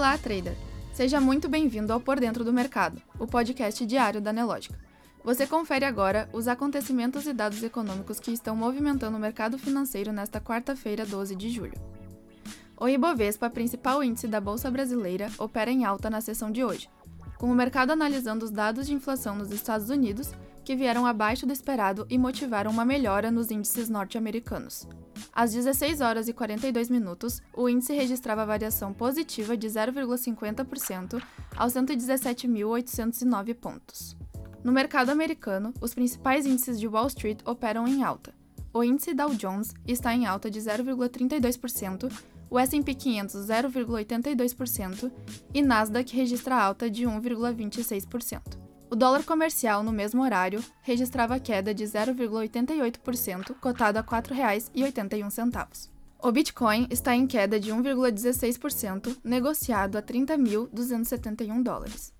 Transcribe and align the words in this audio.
Olá, 0.00 0.16
trader! 0.16 0.56
Seja 0.94 1.20
muito 1.20 1.46
bem-vindo 1.46 1.92
ao 1.92 2.00
Por 2.00 2.18
Dentro 2.18 2.42
do 2.42 2.54
Mercado, 2.54 3.02
o 3.18 3.26
podcast 3.26 3.84
diário 3.84 4.18
da 4.18 4.32
Nelógica. 4.32 4.80
Você 5.22 5.46
confere 5.46 5.84
agora 5.84 6.26
os 6.32 6.48
acontecimentos 6.48 7.26
e 7.26 7.34
dados 7.34 7.62
econômicos 7.62 8.18
que 8.18 8.30
estão 8.30 8.56
movimentando 8.56 9.18
o 9.18 9.20
mercado 9.20 9.58
financeiro 9.58 10.10
nesta 10.10 10.40
quarta-feira, 10.40 11.04
12 11.04 11.36
de 11.36 11.50
julho. 11.50 11.78
O 12.78 12.88
Ibovespa, 12.88 13.50
principal 13.50 14.02
índice 14.02 14.26
da 14.26 14.40
Bolsa 14.40 14.70
Brasileira, 14.70 15.30
opera 15.36 15.70
em 15.70 15.84
alta 15.84 16.08
na 16.08 16.22
sessão 16.22 16.50
de 16.50 16.64
hoje, 16.64 16.88
com 17.36 17.52
o 17.52 17.54
mercado 17.54 17.90
analisando 17.90 18.46
os 18.46 18.50
dados 18.50 18.86
de 18.86 18.94
inflação 18.94 19.36
nos 19.36 19.50
Estados 19.50 19.90
Unidos, 19.90 20.32
que 20.70 20.76
vieram 20.76 21.04
abaixo 21.04 21.44
do 21.44 21.52
esperado 21.52 22.06
e 22.08 22.16
motivaram 22.16 22.70
uma 22.70 22.84
melhora 22.84 23.28
nos 23.28 23.50
índices 23.50 23.88
norte-americanos. 23.88 24.86
Às 25.32 25.52
16 25.52 26.00
horas 26.00 26.28
e 26.28 26.32
42 26.32 26.88
minutos, 26.88 27.42
o 27.52 27.68
índice 27.68 27.92
registrava 27.92 28.46
variação 28.46 28.92
positiva 28.92 29.56
de 29.56 29.66
0,50% 29.66 31.20
aos 31.56 31.72
117.809 31.72 33.54
pontos. 33.54 34.16
No 34.62 34.70
mercado 34.70 35.10
americano, 35.10 35.74
os 35.80 35.92
principais 35.92 36.46
índices 36.46 36.78
de 36.78 36.86
Wall 36.86 37.08
Street 37.08 37.40
operam 37.44 37.88
em 37.88 38.04
alta. 38.04 38.32
O 38.72 38.84
índice 38.84 39.12
Dow 39.12 39.34
Jones 39.34 39.74
está 39.88 40.14
em 40.14 40.24
alta 40.24 40.48
de 40.48 40.60
0,32%, 40.60 42.12
o 42.48 42.56
S&P 42.56 42.94
500 42.94 43.34
0,82% 43.40 45.10
e 45.52 45.62
Nasdaq 45.62 46.14
registra 46.14 46.54
alta 46.54 46.88
de 46.88 47.06
1,26%. 47.06 48.59
O 48.90 48.96
dólar 48.96 49.22
comercial 49.22 49.84
no 49.84 49.92
mesmo 49.92 50.20
horário 50.20 50.64
registrava 50.82 51.38
queda 51.38 51.72
de 51.72 51.84
0,88%, 51.84 53.54
cotado 53.60 53.98
a 53.98 54.02
R$ 54.02 54.08
4,81. 54.08 55.88
O 56.18 56.32
Bitcoin 56.32 56.88
está 56.90 57.14
em 57.14 57.24
queda 57.24 57.60
de 57.60 57.70
1,16%, 57.70 59.16
negociado 59.22 59.96
a 59.96 60.02
30.271 60.02 61.62
dólares. 61.62 62.12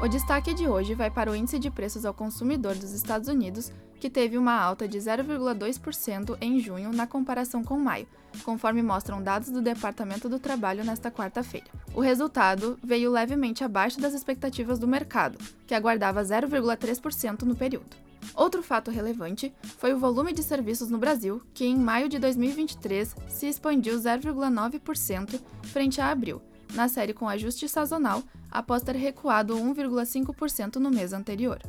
O 0.00 0.06
destaque 0.06 0.54
de 0.54 0.68
hoje 0.68 0.94
vai 0.94 1.10
para 1.10 1.28
o 1.28 1.34
índice 1.34 1.58
de 1.58 1.72
preços 1.72 2.04
ao 2.04 2.14
consumidor 2.14 2.76
dos 2.76 2.92
Estados 2.92 3.26
Unidos, 3.26 3.72
que 3.98 4.08
teve 4.08 4.38
uma 4.38 4.52
alta 4.52 4.86
de 4.86 4.96
0,2% 4.96 6.38
em 6.40 6.60
junho 6.60 6.92
na 6.92 7.04
comparação 7.04 7.64
com 7.64 7.76
maio, 7.80 8.06
conforme 8.44 8.80
mostram 8.80 9.20
dados 9.20 9.50
do 9.50 9.60
Departamento 9.60 10.28
do 10.28 10.38
Trabalho 10.38 10.84
nesta 10.84 11.10
quarta-feira. 11.10 11.66
O 11.92 12.00
resultado 12.00 12.78
veio 12.80 13.10
levemente 13.10 13.64
abaixo 13.64 14.00
das 14.00 14.14
expectativas 14.14 14.78
do 14.78 14.86
mercado, 14.86 15.36
que 15.66 15.74
aguardava 15.74 16.22
0,3% 16.22 17.42
no 17.42 17.56
período. 17.56 17.96
Outro 18.36 18.62
fato 18.62 18.92
relevante 18.92 19.52
foi 19.78 19.92
o 19.92 19.98
volume 19.98 20.32
de 20.32 20.44
serviços 20.44 20.90
no 20.90 20.98
Brasil, 20.98 21.42
que 21.52 21.64
em 21.64 21.76
maio 21.76 22.08
de 22.08 22.20
2023 22.20 23.16
se 23.26 23.48
expandiu 23.48 23.96
0,9% 23.96 25.40
frente 25.64 26.00
a 26.00 26.08
abril, 26.12 26.40
na 26.72 26.86
série 26.86 27.12
com 27.12 27.28
ajuste 27.28 27.68
sazonal 27.68 28.22
após 28.50 28.82
ter 28.82 28.96
recuado 28.96 29.54
1,5% 29.56 30.76
no 30.76 30.90
mês 30.90 31.12
anterior. 31.12 31.60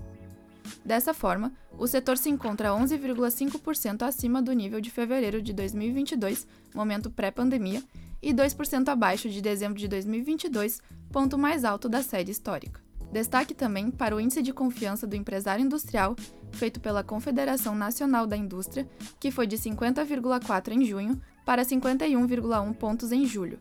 Dessa 0.83 1.13
forma, 1.13 1.51
o 1.77 1.87
setor 1.87 2.17
se 2.17 2.29
encontra 2.29 2.69
11,5% 2.69 4.03
acima 4.03 4.41
do 4.41 4.53
nível 4.53 4.79
de 4.79 4.89
fevereiro 4.89 5.41
de 5.41 5.53
2022, 5.53 6.47
momento 6.73 7.09
pré-pandemia, 7.09 7.83
e 8.21 8.33
2% 8.33 8.89
abaixo 8.89 9.29
de 9.29 9.41
dezembro 9.41 9.79
de 9.79 9.87
2022, 9.87 10.81
ponto 11.11 11.37
mais 11.37 11.63
alto 11.63 11.87
da 11.87 12.03
série 12.03 12.31
histórica. 12.31 12.81
Destaque 13.11 13.55
também 13.55 13.89
para 13.89 14.15
o 14.15 14.19
Índice 14.19 14.41
de 14.43 14.53
Confiança 14.53 15.07
do 15.07 15.15
Empresário 15.15 15.65
Industrial, 15.65 16.15
feito 16.51 16.79
pela 16.79 17.03
Confederação 17.03 17.73
Nacional 17.73 18.27
da 18.27 18.37
Indústria, 18.37 18.87
que 19.19 19.31
foi 19.31 19.47
de 19.47 19.57
50,4 19.57 20.71
em 20.73 20.85
junho 20.85 21.19
para 21.43 21.63
51,1 21.63 22.73
pontos 22.75 23.11
em 23.11 23.25
julho, 23.25 23.59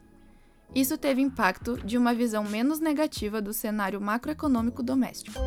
isso 0.75 0.99
teve 0.99 1.21
impacto 1.21 1.77
de 1.79 1.97
uma 1.97 2.15
visão 2.15 2.45
menos 2.45 2.79
negativa 2.81 3.41
do 3.41 3.53
cenário 3.53 4.01
macroeconômico 4.01 4.83
doméstico. 4.83 5.39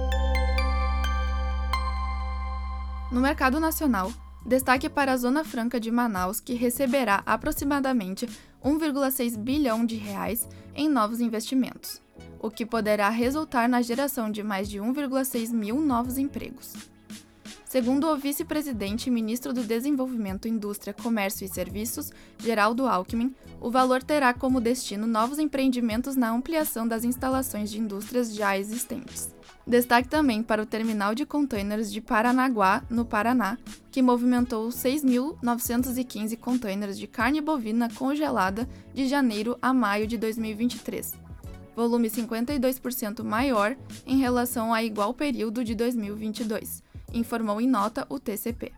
No 3.12 3.20
mercado 3.20 3.60
nacional, 3.60 4.12
destaque 4.46 4.90
para 4.90 5.12
a 5.12 5.18
Zona 5.18 5.44
Franca 5.44 5.80
de 5.80 5.92
Manaus, 5.92 6.40
que 6.40 6.54
receberá 6.54 7.22
aproximadamente 7.26 8.26
1,6 8.64 9.38
bilhão 9.38 9.86
de 9.86 9.96
reais 9.96 10.48
em 10.74 10.88
novos 10.88 11.20
investimentos, 11.20 12.02
o 12.40 12.50
que 12.50 12.66
poderá 12.66 13.10
resultar 13.10 13.68
na 13.68 13.82
geração 13.82 14.32
de 14.32 14.42
mais 14.42 14.70
de 14.70 14.80
1,6 14.80 15.52
mil 15.52 15.82
novos 15.82 16.18
empregos. 16.18 16.74
Segundo 17.72 18.08
o 18.08 18.18
vice-presidente 18.18 19.08
e 19.08 19.10
ministro 19.10 19.54
do 19.54 19.64
Desenvolvimento, 19.64 20.46
Indústria, 20.46 20.94
Comércio 20.94 21.46
e 21.46 21.48
Serviços, 21.48 22.12
Geraldo 22.38 22.86
Alckmin, 22.86 23.34
o 23.62 23.72
valor 23.72 24.04
terá 24.04 24.34
como 24.34 24.60
destino 24.60 25.08
novos 25.08 25.40
empreendimentos 25.40 26.18
na 26.18 26.32
ampliação 26.32 26.86
das 26.86 27.06
instalações 27.06 27.72
de 27.72 27.80
indústrias 27.80 28.36
já 28.36 28.58
existentes. 28.58 29.34
Destaque 29.66 30.10
também 30.10 30.44
para 30.44 30.62
o 30.62 30.66
terminal 30.66 31.16
de 31.16 31.26
containers 31.26 31.90
de 31.90 32.02
Paranaguá, 32.02 32.84
no 32.90 33.06
Paraná, 33.06 33.58
que 33.90 34.02
movimentou 34.02 34.68
6.915 34.68 36.38
containers 36.38 37.00
de 37.00 37.08
carne 37.08 37.40
bovina 37.40 37.90
congelada 37.96 38.68
de 38.94 39.08
janeiro 39.08 39.58
a 39.62 39.74
maio 39.74 40.06
de 40.08 40.18
2023, 40.18 41.14
volume 41.74 42.10
52% 42.10 43.24
maior 43.24 43.78
em 44.06 44.18
relação 44.18 44.74
a 44.74 44.84
igual 44.84 45.14
período 45.14 45.64
de 45.64 45.74
2022 45.74 46.91
informou 47.14 47.60
em 47.62 47.68
nota 47.68 48.06
o 48.10 48.20
TCP. 48.20 48.72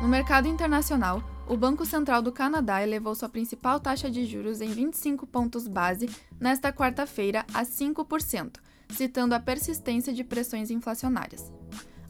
No 0.00 0.08
mercado 0.08 0.48
internacional, 0.48 1.22
o 1.46 1.56
Banco 1.56 1.84
Central 1.84 2.22
do 2.22 2.32
Canadá 2.32 2.82
elevou 2.82 3.14
sua 3.14 3.28
principal 3.28 3.78
taxa 3.78 4.10
de 4.10 4.24
juros 4.24 4.60
em 4.60 4.68
25 4.68 5.26
pontos 5.26 5.68
base 5.68 6.08
nesta 6.40 6.72
quarta-feira 6.72 7.44
a 7.52 7.62
5%, 7.62 8.58
citando 8.90 9.34
a 9.34 9.40
persistência 9.40 10.12
de 10.12 10.24
pressões 10.24 10.70
inflacionárias. 10.70 11.52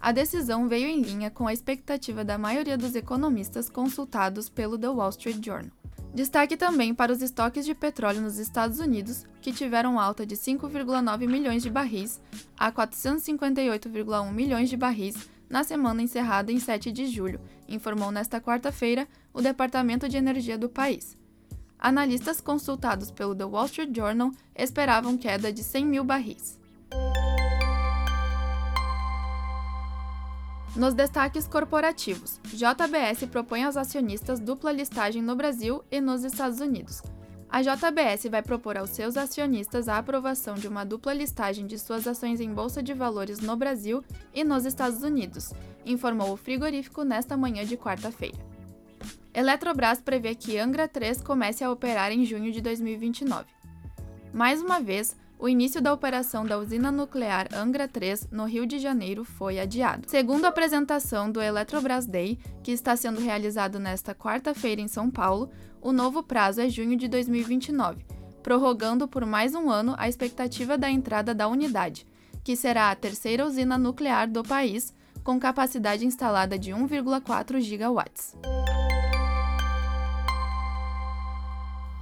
A 0.00 0.10
decisão 0.10 0.68
veio 0.68 0.88
em 0.88 1.02
linha 1.02 1.30
com 1.30 1.46
a 1.46 1.52
expectativa 1.52 2.24
da 2.24 2.38
maioria 2.38 2.78
dos 2.78 2.94
economistas 2.94 3.68
consultados 3.68 4.48
pelo 4.48 4.78
The 4.78 4.88
Wall 4.88 5.10
Street 5.10 5.44
Journal. 5.44 5.81
Destaque 6.14 6.58
também 6.58 6.94
para 6.94 7.10
os 7.10 7.22
estoques 7.22 7.64
de 7.64 7.74
petróleo 7.74 8.20
nos 8.20 8.38
Estados 8.38 8.78
Unidos, 8.78 9.24
que 9.40 9.50
tiveram 9.50 9.98
alta 9.98 10.26
de 10.26 10.36
5,9 10.36 11.26
milhões 11.26 11.62
de 11.62 11.70
barris 11.70 12.20
a 12.56 12.70
458,1 12.70 14.30
milhões 14.30 14.68
de 14.68 14.76
barris 14.76 15.16
na 15.48 15.64
semana 15.64 16.02
encerrada 16.02 16.52
em 16.52 16.58
7 16.58 16.92
de 16.92 17.06
julho, 17.06 17.40
informou 17.66 18.10
nesta 18.10 18.40
quarta-feira 18.40 19.08
o 19.32 19.40
Departamento 19.40 20.06
de 20.06 20.18
Energia 20.18 20.58
do 20.58 20.68
país. 20.68 21.16
Analistas 21.78 22.42
consultados 22.42 23.10
pelo 23.10 23.34
The 23.34 23.44
Wall 23.44 23.66
Street 23.66 23.96
Journal 23.96 24.32
esperavam 24.54 25.16
queda 25.16 25.50
de 25.50 25.64
100 25.64 25.86
mil 25.86 26.04
barris. 26.04 26.61
Nos 30.74 30.94
destaques 30.94 31.46
corporativos, 31.46 32.40
JBS 32.46 33.26
propõe 33.30 33.64
aos 33.64 33.76
acionistas 33.76 34.40
dupla 34.40 34.72
listagem 34.72 35.20
no 35.20 35.36
Brasil 35.36 35.84
e 35.90 36.00
nos 36.00 36.24
Estados 36.24 36.60
Unidos. 36.60 37.02
A 37.50 37.60
JBS 37.60 38.30
vai 38.30 38.40
propor 38.40 38.78
aos 38.78 38.88
seus 38.88 39.18
acionistas 39.18 39.86
a 39.86 39.98
aprovação 39.98 40.54
de 40.54 40.66
uma 40.66 40.82
dupla 40.82 41.12
listagem 41.12 41.66
de 41.66 41.78
suas 41.78 42.06
ações 42.06 42.40
em 42.40 42.50
bolsa 42.50 42.82
de 42.82 42.94
valores 42.94 43.38
no 43.40 43.54
Brasil 43.54 44.02
e 44.32 44.42
nos 44.42 44.64
Estados 44.64 45.02
Unidos, 45.02 45.52
informou 45.84 46.32
o 46.32 46.38
frigorífico 46.38 47.04
nesta 47.04 47.36
manhã 47.36 47.66
de 47.66 47.76
quarta-feira. 47.76 48.38
Eletrobras 49.34 50.00
prevê 50.00 50.34
que 50.34 50.58
Angra 50.58 50.88
3 50.88 51.20
comece 51.20 51.62
a 51.62 51.70
operar 51.70 52.12
em 52.12 52.24
junho 52.24 52.50
de 52.50 52.62
2029. 52.62 53.44
Mais 54.32 54.62
uma 54.62 54.80
vez, 54.80 55.14
o 55.42 55.48
início 55.48 55.82
da 55.82 55.92
operação 55.92 56.46
da 56.46 56.56
usina 56.56 56.92
nuclear 56.92 57.48
Angra 57.52 57.88
3, 57.88 58.28
no 58.30 58.44
Rio 58.44 58.64
de 58.64 58.78
Janeiro, 58.78 59.24
foi 59.24 59.58
adiado. 59.58 60.08
Segundo 60.08 60.44
a 60.44 60.50
apresentação 60.50 61.28
do 61.28 61.42
Eletrobras 61.42 62.06
Day, 62.06 62.38
que 62.62 62.70
está 62.70 62.94
sendo 62.94 63.20
realizado 63.20 63.80
nesta 63.80 64.14
quarta-feira 64.14 64.80
em 64.80 64.86
São 64.86 65.10
Paulo, 65.10 65.50
o 65.80 65.90
novo 65.90 66.22
prazo 66.22 66.60
é 66.60 66.68
junho 66.68 66.96
de 66.96 67.08
2029, 67.08 68.06
prorrogando 68.40 69.08
por 69.08 69.26
mais 69.26 69.52
um 69.52 69.68
ano 69.68 69.96
a 69.98 70.08
expectativa 70.08 70.78
da 70.78 70.88
entrada 70.88 71.34
da 71.34 71.48
unidade, 71.48 72.06
que 72.44 72.54
será 72.54 72.92
a 72.92 72.94
terceira 72.94 73.44
usina 73.44 73.76
nuclear 73.76 74.30
do 74.30 74.44
país, 74.44 74.94
com 75.24 75.40
capacidade 75.40 76.06
instalada 76.06 76.56
de 76.56 76.70
1,4 76.70 77.58
gigawatts. 77.58 78.36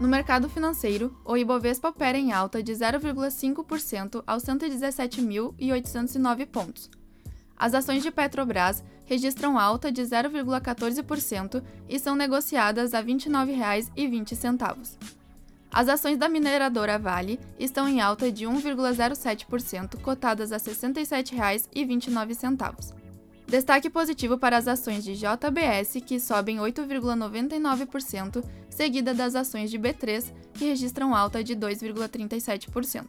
No 0.00 0.08
mercado 0.08 0.48
financeiro, 0.48 1.14
o 1.26 1.36
Ibovespa 1.36 1.90
opera 1.90 2.16
em 2.16 2.32
alta 2.32 2.62
de 2.62 2.72
0,5% 2.72 4.22
aos 4.26 4.42
117.809 4.42 6.46
pontos. 6.46 6.88
As 7.54 7.74
ações 7.74 8.02
de 8.02 8.10
Petrobras 8.10 8.82
registram 9.04 9.58
alta 9.58 9.92
de 9.92 10.00
0,14% 10.00 11.62
e 11.86 11.98
são 11.98 12.16
negociadas 12.16 12.94
a 12.94 13.00
R$ 13.00 13.12
29,20. 13.12 14.96
As 15.70 15.86
ações 15.86 16.16
da 16.16 16.30
mineradora 16.30 16.98
Vale 16.98 17.38
estão 17.58 17.86
em 17.86 18.00
alta 18.00 18.32
de 18.32 18.46
1,07%, 18.46 20.00
cotadas 20.00 20.50
a 20.50 20.56
R$ 20.56 20.62
67,29. 20.62 22.99
Destaque 23.50 23.90
positivo 23.90 24.38
para 24.38 24.56
as 24.56 24.68
ações 24.68 25.02
de 25.02 25.16
JBS, 25.16 26.00
que 26.06 26.20
sobem 26.20 26.58
8,99%, 26.58 28.44
seguida 28.68 29.12
das 29.12 29.34
ações 29.34 29.72
de 29.72 29.76
B3, 29.76 30.32
que 30.54 30.66
registram 30.66 31.16
alta 31.16 31.42
de 31.42 31.56
2,37%. 31.56 33.06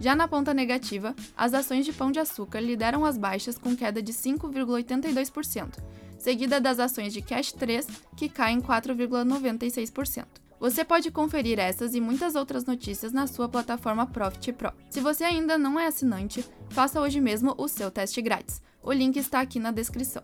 Já 0.00 0.16
na 0.16 0.26
ponta 0.26 0.52
negativa, 0.52 1.14
as 1.36 1.54
ações 1.54 1.84
de 1.84 1.92
Pão 1.92 2.10
de 2.10 2.18
Açúcar 2.18 2.58
lideram 2.58 3.04
as 3.04 3.16
baixas 3.16 3.56
com 3.56 3.76
queda 3.76 4.02
de 4.02 4.12
5,82%, 4.12 5.78
seguida 6.18 6.60
das 6.60 6.80
ações 6.80 7.12
de 7.12 7.22
Cash 7.22 7.52
3, 7.52 7.86
que 8.16 8.28
caem 8.28 8.60
4,96%. 8.60 10.26
Você 10.58 10.84
pode 10.84 11.12
conferir 11.12 11.60
essas 11.60 11.94
e 11.94 12.00
muitas 12.00 12.34
outras 12.34 12.64
notícias 12.64 13.12
na 13.12 13.28
sua 13.28 13.48
plataforma 13.48 14.04
Profit 14.04 14.52
Pro. 14.52 14.72
Se 14.90 14.98
você 14.98 15.22
ainda 15.22 15.56
não 15.56 15.78
é 15.78 15.86
assinante, 15.86 16.44
faça 16.70 17.00
hoje 17.00 17.20
mesmo 17.20 17.54
o 17.56 17.68
seu 17.68 17.88
teste 17.88 18.20
grátis. 18.20 18.60
O 18.84 18.92
link 18.92 19.16
está 19.16 19.40
aqui 19.40 19.58
na 19.58 19.70
descrição. 19.70 20.22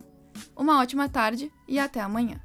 Uma 0.55 0.81
ótima 0.81 1.09
tarde 1.09 1.51
e 1.67 1.79
até 1.79 1.99
amanhã! 1.99 2.39